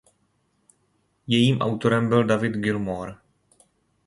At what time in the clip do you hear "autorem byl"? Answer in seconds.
1.61-2.23